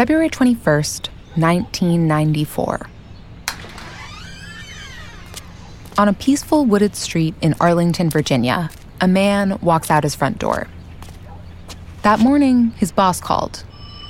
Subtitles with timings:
[0.00, 2.88] February 21st, 1994.
[5.98, 10.68] On a peaceful wooded street in Arlington, Virginia, a man walks out his front door.
[12.00, 13.62] That morning, his boss called,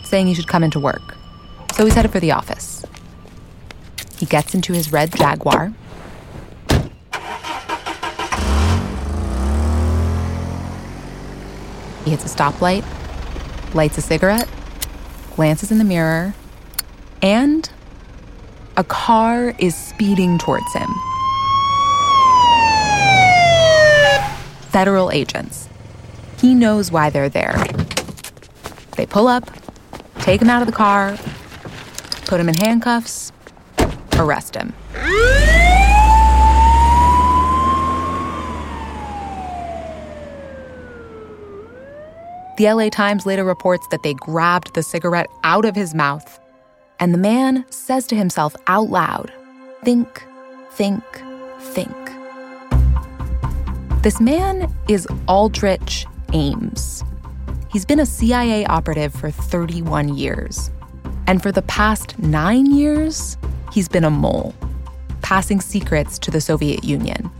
[0.04, 1.16] saying he should come into work.
[1.74, 2.86] So he's headed for the office.
[4.16, 5.72] He gets into his red Jaguar.
[12.04, 12.84] He hits a stoplight,
[13.74, 14.48] lights a cigarette,
[15.40, 16.34] glances in the mirror,
[17.22, 17.70] and
[18.76, 20.90] a car is speeding towards him.
[24.68, 25.66] Federal agents.
[26.42, 27.56] He knows why they're there.
[28.98, 29.50] They pull up,
[30.18, 31.16] take him out of the car,
[32.26, 33.32] put him in handcuffs,
[34.18, 34.74] arrest him.
[42.60, 46.38] The LA Times later reports that they grabbed the cigarette out of his mouth,
[46.98, 49.32] and the man says to himself out loud,
[49.82, 50.22] Think,
[50.72, 51.02] think,
[51.58, 51.96] think.
[54.02, 57.02] This man is Aldrich Ames.
[57.72, 60.70] He's been a CIA operative for 31 years.
[61.26, 63.38] And for the past nine years,
[63.72, 64.54] he's been a mole,
[65.22, 67.30] passing secrets to the Soviet Union.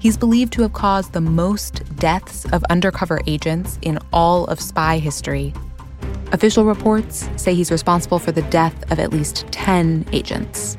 [0.00, 4.98] He's believed to have caused the most deaths of undercover agents in all of spy
[4.98, 5.52] history.
[6.30, 10.76] Official reports say he's responsible for the death of at least 10 agents.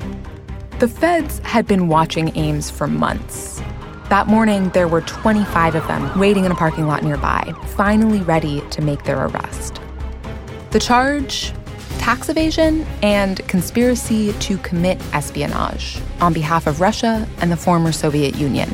[0.78, 3.60] The feds had been watching Ames for months.
[4.08, 8.62] That morning, there were 25 of them waiting in a parking lot nearby, finally ready
[8.70, 9.80] to make their arrest.
[10.70, 11.52] The charge
[11.98, 18.34] tax evasion and conspiracy to commit espionage on behalf of Russia and the former Soviet
[18.36, 18.70] Union.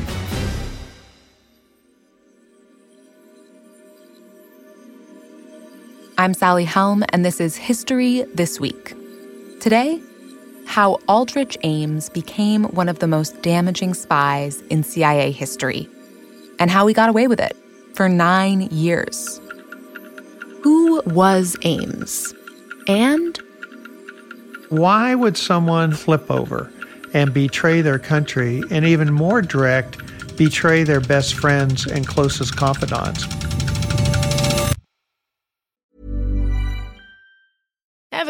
[6.27, 8.93] I'm Sally Helm, and this is History This Week.
[9.61, 10.01] Today,
[10.65, 15.87] how Aldrich Ames became one of the most damaging spies in CIA history,
[16.59, 17.55] and how he got away with it
[17.93, 19.39] for nine years.
[20.63, 22.33] Who was Ames?
[22.89, 23.39] And
[24.67, 26.69] why would someone flip over
[27.13, 29.97] and betray their country, and even more direct,
[30.35, 33.25] betray their best friends and closest confidants?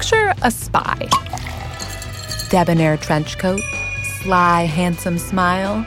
[0.00, 1.10] Picture a spy.
[2.48, 3.60] Debonair trench coat,
[4.22, 5.84] sly, handsome smile.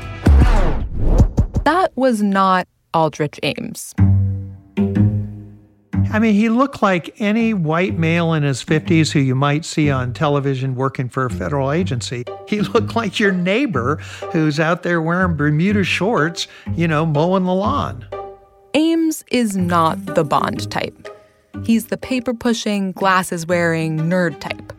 [1.63, 3.96] That was not Aldrich Ames.
[6.12, 9.90] I mean, he looked like any white male in his 50s who you might see
[9.90, 12.24] on television working for a federal agency.
[12.47, 13.95] He looked like your neighbor
[14.31, 18.06] who's out there wearing Bermuda shorts, you know, mowing the lawn.
[18.75, 21.09] Ames is not the Bond type.
[21.64, 24.74] He's the paper pushing, glasses wearing nerd type.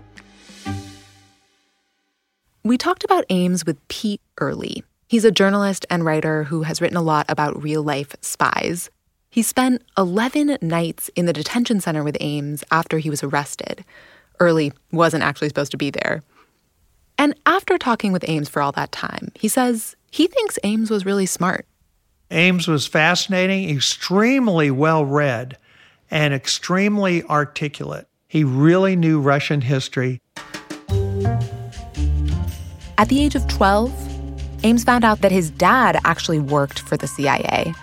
[2.62, 4.84] We talked about Ames with Pete Earley.
[5.06, 8.90] He's a journalist and writer who has written a lot about real life spies.
[9.30, 13.84] He spent 11 nights in the detention center with Ames after he was arrested.
[14.40, 16.22] Earley wasn't actually supposed to be there.
[17.18, 21.06] And after talking with Ames for all that time, he says he thinks Ames was
[21.06, 21.66] really smart.
[22.30, 25.56] Ames was fascinating, extremely well read,
[26.14, 28.06] and extremely articulate.
[28.28, 30.22] He really knew Russian history.
[32.96, 37.08] At the age of 12, Ames found out that his dad actually worked for the
[37.08, 37.74] CIA.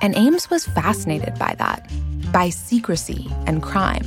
[0.00, 1.90] And Ames was fascinated by that,
[2.32, 4.04] by secrecy and crime.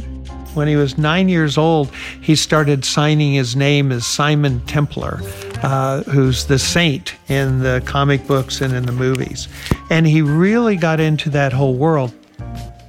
[0.54, 1.92] When he was nine years old,
[2.22, 5.20] he started signing his name as Simon Templar,
[5.62, 9.50] uh, who's the saint in the comic books and in the movies.
[9.90, 12.14] And he really got into that whole world.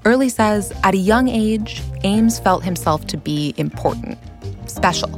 [0.05, 4.19] Earley says at a young age, Ames felt himself to be important,
[4.67, 5.15] special.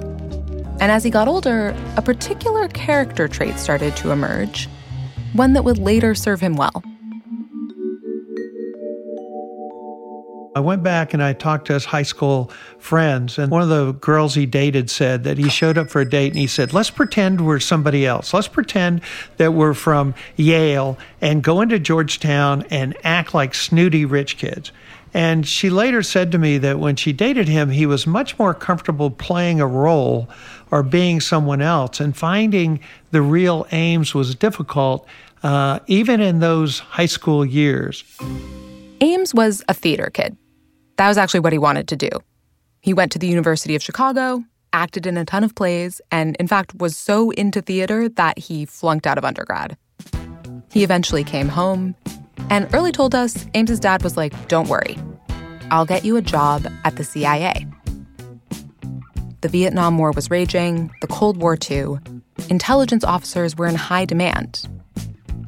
[0.80, 4.68] And as he got older, a particular character trait started to emerge,
[5.34, 6.82] one that would later serve him well.
[10.54, 13.92] I went back and I talked to his high school friends, and one of the
[13.92, 16.90] girls he dated said that he showed up for a date and he said, Let's
[16.90, 18.34] pretend we're somebody else.
[18.34, 19.00] Let's pretend
[19.38, 24.72] that we're from Yale and go into Georgetown and act like snooty rich kids.
[25.14, 28.52] And she later said to me that when she dated him, he was much more
[28.52, 30.28] comfortable playing a role
[30.70, 31.98] or being someone else.
[31.98, 35.06] And finding the real Ames was difficult,
[35.42, 38.04] uh, even in those high school years.
[39.00, 40.36] Ames was a theater kid.
[40.96, 42.10] That was actually what he wanted to do.
[42.80, 46.48] He went to the University of Chicago, acted in a ton of plays, and in
[46.48, 49.76] fact was so into theater that he flunked out of undergrad.
[50.70, 51.94] He eventually came home,
[52.50, 54.98] and Earley told us Ames's dad was like, Don't worry,
[55.70, 57.66] I'll get you a job at the CIA.
[59.42, 61.98] The Vietnam War was raging, the Cold War too.
[62.48, 64.68] Intelligence officers were in high demand,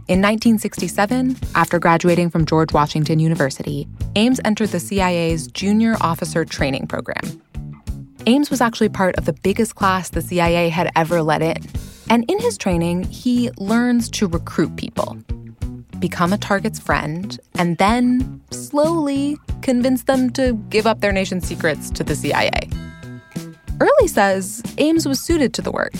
[0.06, 6.86] in 1967, after graduating from George Washington University, Ames entered the CIA's Junior Officer Training
[6.86, 7.40] Program.
[8.26, 11.56] Ames was actually part of the biggest class the CIA had ever let in.
[12.10, 15.16] And in his training, he learns to recruit people,
[16.00, 21.88] become a target's friend, and then slowly convince them to give up their nation's secrets
[21.88, 22.68] to the CIA.
[23.80, 25.94] Earley says Ames was suited to the work.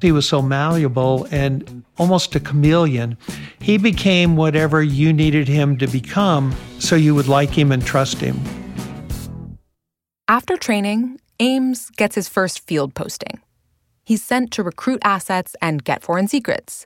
[0.00, 3.16] He was so malleable and almost a chameleon.
[3.60, 8.18] He became whatever you needed him to become so you would like him and trust
[8.18, 8.40] him.
[10.28, 13.40] After training, Ames gets his first field posting.
[14.04, 16.84] He's sent to recruit assets and get foreign secrets.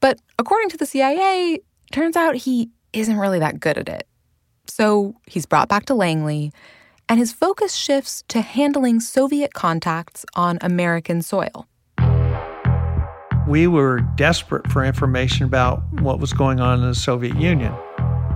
[0.00, 1.58] But according to the CIA,
[1.92, 4.06] turns out he isn't really that good at it.
[4.66, 6.52] So he's brought back to Langley,
[7.08, 11.66] and his focus shifts to handling Soviet contacts on American soil.
[13.50, 17.74] We were desperate for information about what was going on in the Soviet Union.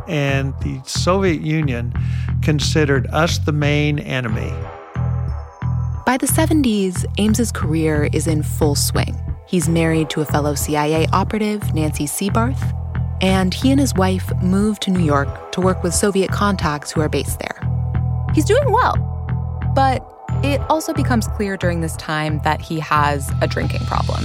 [0.08, 1.94] And the Soviet Union
[2.42, 4.52] considered us the main enemy.
[6.04, 9.16] By the 70s, Ames's career is in full swing.
[9.46, 12.74] He's married to a fellow CIA operative, Nancy Segebarth,
[13.22, 17.00] and he and his wife moved to New York to work with Soviet contacts who
[17.00, 17.60] are based there.
[18.34, 18.96] He's doing well,
[19.76, 20.04] but
[20.42, 24.24] it also becomes clear during this time that he has a drinking problem.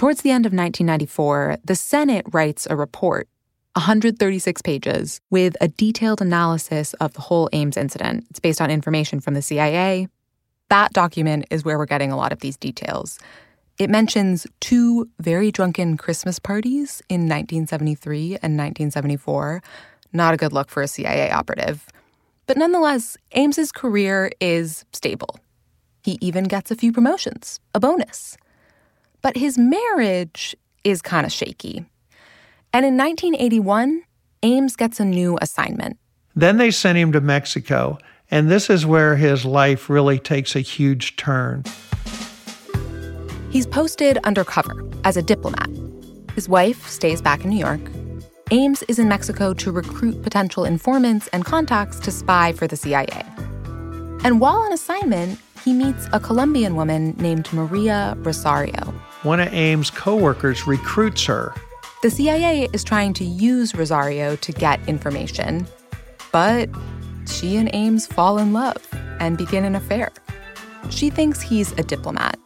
[0.00, 3.28] Towards the end of 1994, the Senate writes a report,
[3.74, 8.24] 136 pages, with a detailed analysis of the whole Ames incident.
[8.30, 10.08] It's based on information from the CIA.
[10.70, 13.18] That document is where we're getting a lot of these details.
[13.78, 19.62] It mentions two very drunken Christmas parties in 1973 and 1974.
[20.14, 21.86] Not a good look for a CIA operative.
[22.46, 25.38] But nonetheless, Ames's career is stable.
[26.02, 28.38] He even gets a few promotions, a bonus.
[29.22, 31.84] But his marriage is kind of shaky.
[32.72, 34.02] And in 1981,
[34.42, 35.98] Ames gets a new assignment.
[36.34, 37.98] Then they sent him to Mexico,
[38.30, 41.64] and this is where his life really takes a huge turn.
[43.50, 45.68] He's posted undercover as a diplomat.
[46.34, 47.80] His wife stays back in New York.
[48.52, 53.24] Ames is in Mexico to recruit potential informants and contacts to spy for the CIA.
[54.22, 58.89] And while on assignment, he meets a Colombian woman named Maria Rosario
[59.22, 61.54] one of Ames' coworkers recruits her.
[62.02, 65.66] The CIA is trying to use Rosario to get information,
[66.32, 66.70] but
[67.26, 68.78] she and Ames fall in love
[69.20, 70.10] and begin an affair.
[70.88, 72.38] She thinks he's a diplomat,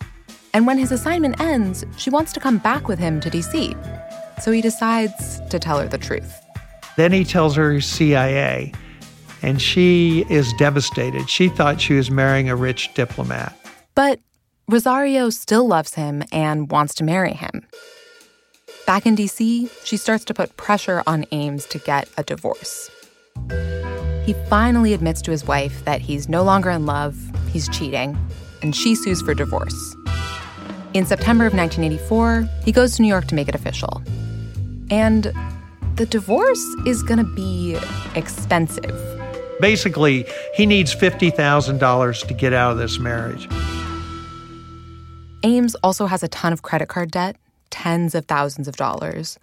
[0.52, 3.74] and when his assignment ends, she wants to come back with him to DC.
[4.42, 6.40] So he decides to tell her the truth.
[6.96, 8.72] Then he tells her he's CIA,
[9.42, 11.30] and she is devastated.
[11.30, 13.56] She thought she was marrying a rich diplomat.
[13.94, 14.18] But
[14.66, 17.66] Rosario still loves him and wants to marry him.
[18.86, 22.90] Back in DC, she starts to put pressure on Ames to get a divorce.
[24.24, 27.14] He finally admits to his wife that he's no longer in love,
[27.52, 28.16] he's cheating,
[28.62, 29.94] and she sues for divorce.
[30.94, 34.02] In September of 1984, he goes to New York to make it official.
[34.90, 35.30] And
[35.96, 37.76] the divorce is going to be
[38.14, 38.98] expensive.
[39.60, 43.46] Basically, he needs $50,000 to get out of this marriage.
[45.44, 47.36] Ames also has a ton of credit card debt,
[47.68, 49.38] tens of thousands of dollars.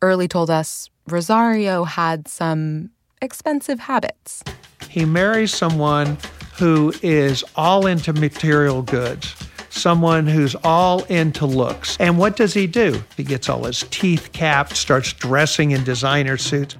[0.00, 4.44] Earley told us Rosario had some expensive habits.
[4.88, 6.18] He marries someone
[6.56, 9.34] who is all into material goods.
[9.70, 11.96] someone who's all into looks.
[11.98, 13.02] And what does he do?
[13.16, 16.76] He gets all his teeth capped, starts dressing in designer suits.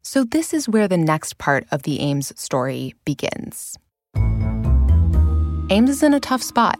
[0.00, 3.78] So, this is where the next part of the Ames story begins.
[5.70, 6.78] Ames is in a tough spot.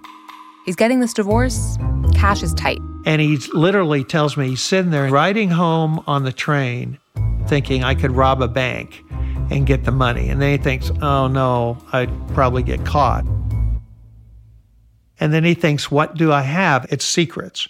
[0.66, 1.78] He's getting this divorce,
[2.14, 2.80] cash is tight.
[3.06, 6.98] And he literally tells me he's sitting there riding home on the train
[7.46, 9.02] thinking I could rob a bank
[9.50, 10.28] and get the money.
[10.28, 13.24] And then he thinks, oh no, I'd probably get caught.
[15.18, 16.86] And then he thinks, what do I have?
[16.90, 17.68] It's secrets.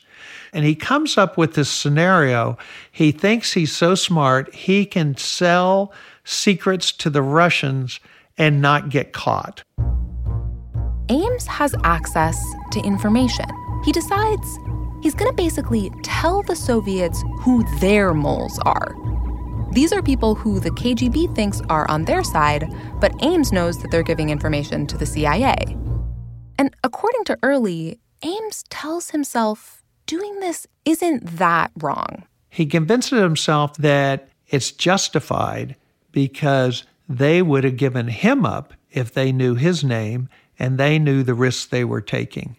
[0.52, 2.58] And he comes up with this scenario.
[2.90, 5.92] He thinks he's so smart, he can sell
[6.24, 8.00] secrets to the Russians
[8.36, 9.62] and not get caught.
[11.10, 13.44] Ames has access to information.
[13.84, 14.58] He decides
[15.02, 18.96] he's going to basically tell the Soviets who their moles are.
[19.72, 23.90] These are people who the KGB thinks are on their side, but Ames knows that
[23.90, 25.76] they're giving information to the CIA.
[26.58, 32.24] And according to Earley, Ames tells himself doing this isn't that wrong.
[32.48, 35.76] He convinces himself that it's justified
[36.12, 41.22] because they would have given him up if they knew his name and they knew
[41.22, 42.56] the risks they were taking.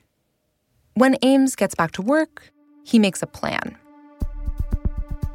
[0.94, 2.52] When Ames gets back to work,
[2.84, 3.78] he makes a plan.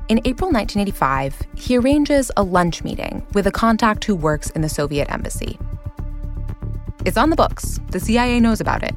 [0.09, 4.69] In April 1985, he arranges a lunch meeting with a contact who works in the
[4.69, 5.59] Soviet embassy.
[7.05, 7.79] It's on the books.
[7.91, 8.95] The CIA knows about it.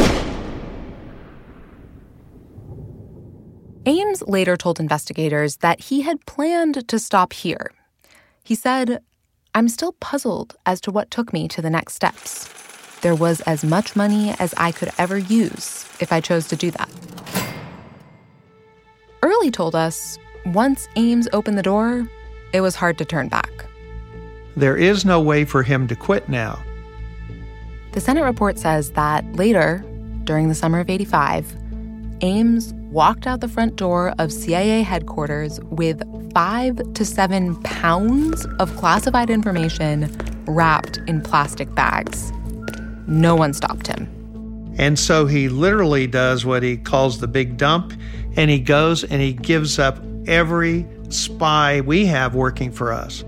[3.88, 7.72] Ames later told investigators that he had planned to stop here.
[8.44, 9.02] He said,
[9.54, 12.48] I'm still puzzled as to what took me to the next steps
[13.00, 16.70] there was as much money as I could ever use if I chose to do
[16.72, 16.90] that.
[19.22, 22.08] Earley told us once Ames opened the door,
[22.52, 23.50] it was hard to turn back.
[24.56, 26.62] There is no way for him to quit now.
[27.92, 29.84] The Senate report says that later,
[30.24, 31.54] during the summer of 85,
[32.22, 36.02] Ames walked out the front door of CIA headquarters with
[36.32, 40.10] five to seven pounds of classified information
[40.46, 42.32] wrapped in plastic bags.
[43.06, 44.08] No one stopped him.
[44.78, 47.92] And so he literally does what he calls the big dump,
[48.36, 53.24] and he goes and he gives up every spy we have working for us,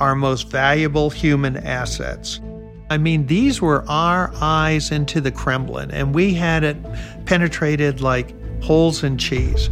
[0.00, 2.40] our most valuable human assets.
[2.88, 6.76] I mean, these were our eyes into the Kremlin, and we had it
[7.26, 8.32] penetrated like
[8.66, 9.70] holes in cheese.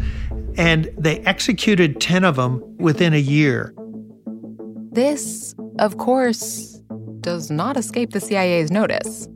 [0.57, 3.75] And they executed 10 of them within a year.
[4.93, 6.81] This, of course,
[7.21, 9.29] does not escape the CIA's notice.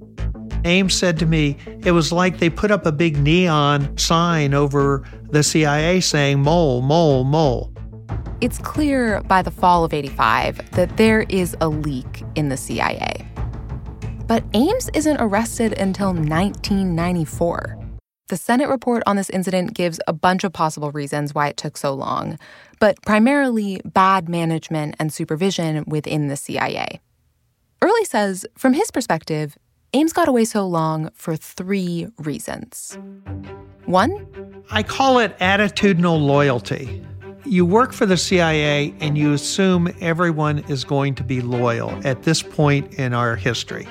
[0.65, 5.05] Ames said to me, it was like they put up a big neon sign over
[5.31, 7.73] the CIA saying, mole, mole, mole.
[8.41, 13.27] It's clear by the fall of 85 that there is a leak in the CIA.
[14.27, 17.78] But Ames isn't arrested until 1994.
[18.29, 21.79] The Senate report on this incident gives a bunch of possible reasons why it took
[21.79, 22.39] so long,
[22.79, 27.01] but primarily bad management and supervision within the CIA.
[27.81, 29.57] Earley says, from his perspective,
[29.95, 32.99] Ames got away so long for three reasons.
[33.87, 37.03] One, I call it attitudinal loyalty.
[37.47, 42.25] you work for the CIA and you assume everyone is going to be loyal at
[42.25, 43.89] this point in our history.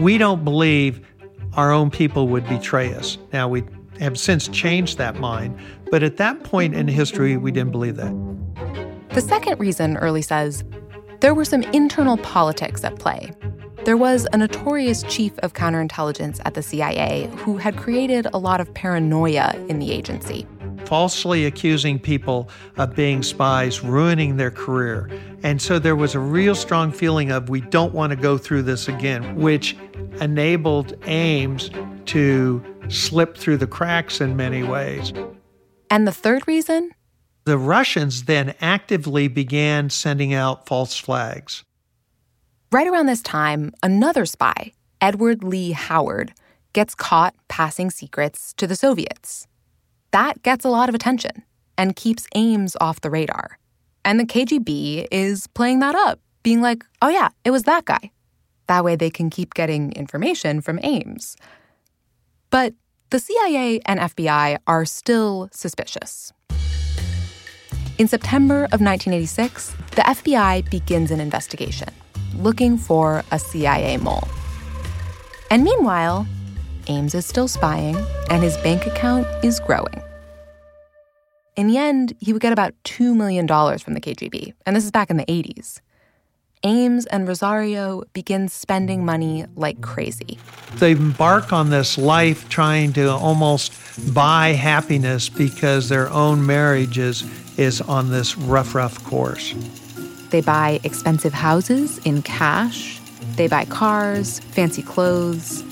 [0.00, 1.00] We don't believe
[1.56, 3.18] our own people would betray us.
[3.32, 3.64] Now, we
[3.98, 5.58] have since changed that mind,
[5.90, 8.14] but at that point in history, we didn't believe that.
[9.14, 10.64] The second reason, Earley says,
[11.20, 13.32] there were some internal politics at play.
[13.84, 18.60] There was a notorious chief of counterintelligence at the CIA who had created a lot
[18.60, 20.46] of paranoia in the agency
[20.86, 25.10] falsely accusing people of being spies, ruining their career.
[25.42, 28.62] And so there was a real strong feeling of we don't want to go through
[28.62, 29.76] this again, which
[30.20, 31.70] enabled Ames
[32.06, 35.12] to slip through the cracks in many ways.
[35.90, 36.90] And the third reason?
[37.44, 41.64] The Russians then actively began sending out false flags.
[42.72, 46.32] Right around this time, another spy, Edward Lee Howard,
[46.72, 49.46] gets caught passing secrets to the Soviets
[50.16, 51.42] that gets a lot of attention
[51.76, 53.58] and keeps Ames off the radar.
[54.02, 58.10] And the KGB is playing that up, being like, oh, yeah, it was that guy.
[58.66, 61.36] That way they can keep getting information from Ames.
[62.48, 62.72] But
[63.10, 66.32] the CIA and FBI are still suspicious.
[67.98, 71.90] In September of 1986, the FBI begins an investigation
[72.38, 74.28] looking for a CIA mole.
[75.50, 76.26] And meanwhile,
[76.88, 77.96] Ames is still spying,
[78.30, 80.02] and his bank account is growing.
[81.56, 84.90] In the end, he would get about $2 million from the KGB, and this is
[84.90, 85.80] back in the 80s.
[86.62, 90.38] Ames and Rosario begin spending money like crazy.
[90.74, 93.72] They embark on this life trying to almost
[94.12, 97.24] buy happiness because their own marriage is,
[97.58, 99.54] is on this rough, rough course.
[100.28, 103.00] They buy expensive houses in cash,
[103.36, 105.62] they buy cars, fancy clothes.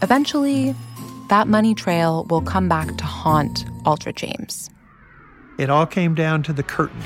[0.00, 0.76] Eventually,
[1.28, 4.70] that money trail will come back to haunt Aldrich Ames.
[5.58, 7.04] It all came down to the curtains.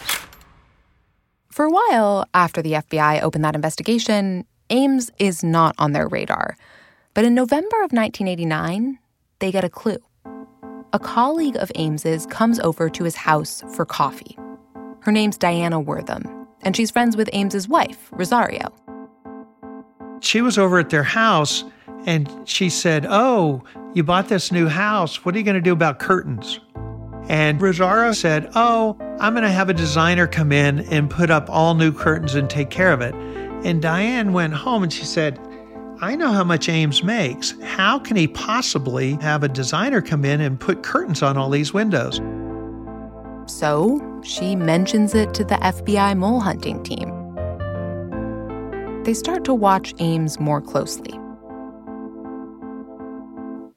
[1.50, 6.56] For a while after the FBI opened that investigation, Ames is not on their radar.
[7.14, 8.98] But in November of 1989,
[9.38, 9.98] they get a clue.
[10.92, 14.38] A colleague of Ames's comes over to his house for coffee.
[15.00, 18.72] Her name's Diana Wortham, and she's friends with Ames's wife, Rosario.
[20.20, 21.64] She was over at their house
[22.06, 23.62] and she said, Oh,
[23.94, 25.24] you bought this new house.
[25.24, 26.60] What are you going to do about curtains?
[27.32, 31.48] And Rosario said, Oh, I'm going to have a designer come in and put up
[31.48, 33.14] all new curtains and take care of it.
[33.64, 35.40] And Diane went home and she said,
[36.02, 37.58] I know how much Ames makes.
[37.62, 41.72] How can he possibly have a designer come in and put curtains on all these
[41.72, 42.20] windows?
[43.50, 47.08] So she mentions it to the FBI mole hunting team.
[49.04, 51.18] They start to watch Ames more closely.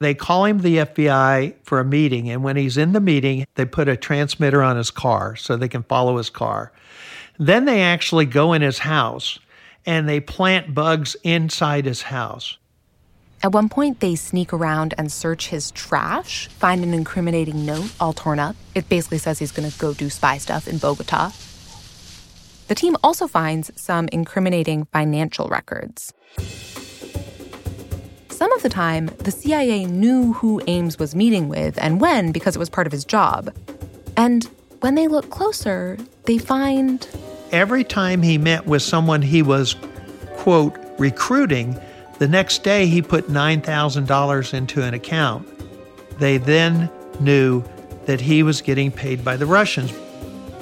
[0.05, 3.65] They call him the FBI for a meeting, and when he's in the meeting, they
[3.65, 6.71] put a transmitter on his car so they can follow his car.
[7.39, 9.39] Then they actually go in his house
[9.83, 12.59] and they plant bugs inside his house.
[13.41, 18.13] At one point, they sneak around and search his trash, find an incriminating note all
[18.13, 18.55] torn up.
[18.75, 21.31] It basically says he's going to go do spy stuff in Bogota.
[22.67, 26.13] The team also finds some incriminating financial records.
[28.35, 32.53] Some of the time, the CIA knew who Ames was meeting with and when because
[32.53, 33.55] it was part of his job.
[34.17, 34.43] And
[34.81, 37.07] when they look closer, they find.
[37.53, 39.77] Every time he met with someone he was,
[40.35, 41.79] quote, recruiting,
[42.19, 45.47] the next day he put $9,000 into an account.
[46.19, 46.89] They then
[47.21, 47.63] knew
[48.05, 49.93] that he was getting paid by the Russians.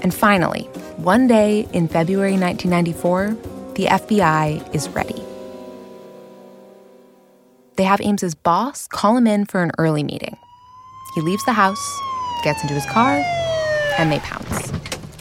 [0.04, 0.66] And finally,
[0.98, 3.36] one day in February 1994,
[3.74, 5.13] the FBI is ready.
[7.84, 10.38] They have Ames's boss call him in for an early meeting.
[11.16, 12.00] He leaves the house,
[12.42, 13.22] gets into his car,
[13.98, 14.72] and they pounce.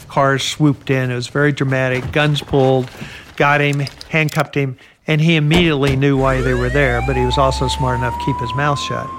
[0.07, 1.11] Cars swooped in.
[1.11, 2.13] It was very dramatic.
[2.13, 2.89] Guns pulled,
[3.35, 7.37] got him, handcuffed him, and he immediately knew why they were there, but he was
[7.37, 9.09] also smart enough to keep his mouth shut.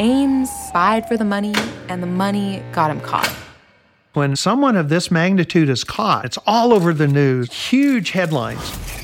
[0.00, 1.54] Ames spied for the money,
[1.88, 3.32] and the money got him caught.
[4.14, 9.03] When someone of this magnitude is caught, it's all over the news, huge headlines.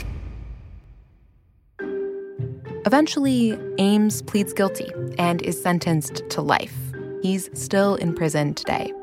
[2.86, 6.74] Eventually, Ames pleads guilty and is sentenced to life.
[7.22, 8.94] He's still in prison today.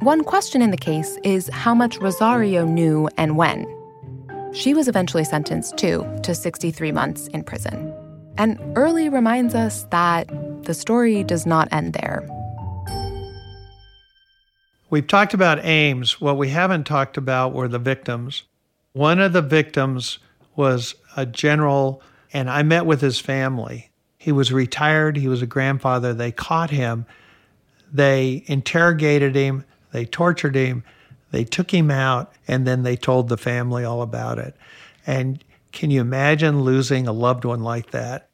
[0.00, 3.66] One question in the case is how much Rosario knew and when.
[4.52, 7.94] She was eventually sentenced too to 63 months in prison.
[8.36, 10.28] And Earley reminds us that
[10.64, 12.28] the story does not end there.
[14.90, 16.20] We've talked about Ames.
[16.20, 18.42] What we haven't talked about were the victims.
[18.92, 20.18] One of the victims
[20.56, 23.90] was a general and I met with his family.
[24.18, 26.12] He was retired, he was a grandfather.
[26.12, 27.06] They caught him,
[27.92, 30.84] they interrogated him, they tortured him,
[31.30, 34.56] They took him out and then they told the family all about it.
[35.06, 38.28] And can you imagine losing a loved one like that?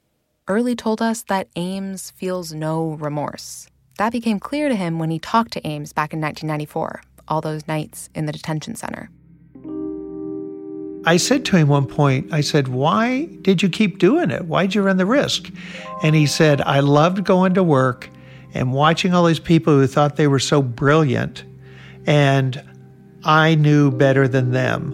[0.49, 3.69] Earley told us that Ames feels no remorse.
[3.99, 7.67] That became clear to him when he talked to Ames back in 1994, all those
[7.67, 9.11] nights in the detention center.
[11.07, 14.47] I said to him one point, I said, Why did you keep doing it?
[14.47, 15.51] Why'd you run the risk?
[16.03, 18.11] And he said, I loved going to work
[18.53, 21.45] and watching all these people who thought they were so brilliant,
[22.07, 22.63] and
[23.25, 24.91] I knew better than them.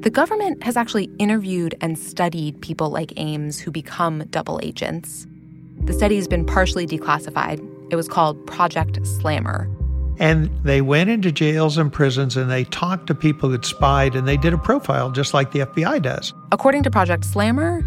[0.00, 5.26] The government has actually interviewed and studied people like Ames who become double agents.
[5.84, 7.60] The study has been partially declassified.
[7.90, 9.68] It was called Project Slammer.
[10.18, 14.28] And they went into jails and prisons and they talked to people who'd spied and
[14.28, 16.32] they did a profile just like the FBI does.
[16.52, 17.84] According to Project Slammer,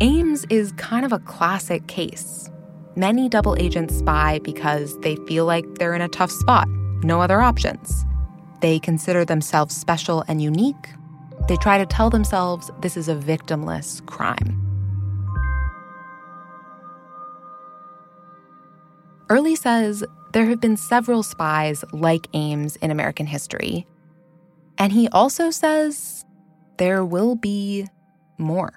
[0.00, 2.50] Ames is kind of a classic case.
[2.96, 6.68] Many double agents spy because they feel like they're in a tough spot,
[7.02, 8.04] no other options.
[8.60, 10.88] They consider themselves special and unique.
[11.48, 14.60] They try to tell themselves this is a victimless crime.
[19.28, 23.86] Earley says there have been several spies like Ames in American history.
[24.76, 26.24] And he also says
[26.76, 27.86] there will be
[28.36, 28.72] more.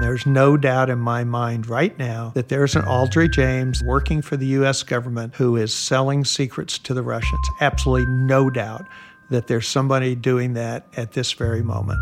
[0.00, 4.36] There's no doubt in my mind right now that there's an Aldrich Ames working for
[4.36, 7.48] the US government who is selling secrets to the Russians.
[7.60, 8.86] Absolutely no doubt
[9.30, 12.00] that there's somebody doing that at this very moment.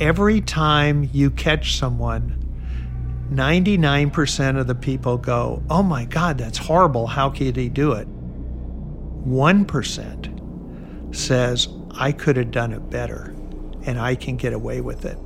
[0.00, 2.45] Every time you catch someone
[3.30, 7.06] 99% of the people go, Oh my God, that's horrible.
[7.06, 8.08] How could he do it?
[9.26, 13.34] 1% says, I could have done it better
[13.84, 15.18] and I can get away with it.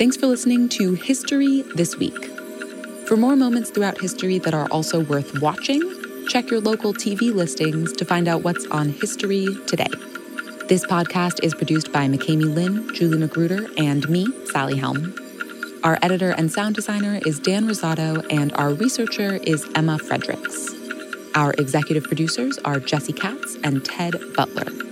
[0.00, 2.24] Thanks for listening to History This Week.
[3.06, 5.82] For more moments throughout history that are also worth watching,
[6.26, 9.90] check your local TV listings to find out what's on history today.
[10.68, 15.14] This podcast is produced by McKamey Lynn, Julie Magruder, and me, Sally Helm.
[15.84, 20.70] Our editor and sound designer is Dan Rosato, and our researcher is Emma Fredericks.
[21.34, 24.89] Our executive producers are Jesse Katz and Ted Butler.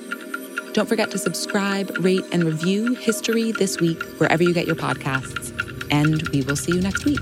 [0.79, 5.51] Don't forget to subscribe, rate, and review History This Week wherever you get your podcasts.
[5.91, 7.19] And we will see you next week.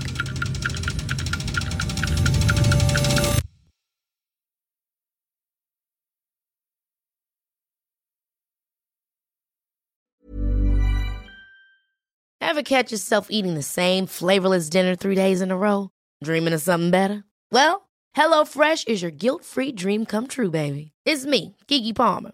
[12.39, 15.89] Ever catch yourself eating the same flavorless dinner three days in a row?
[16.23, 17.23] Dreaming of something better?
[17.51, 20.91] Well, HelloFresh is your guilt free dream come true, baby.
[21.05, 22.33] It's me, Keke Palmer.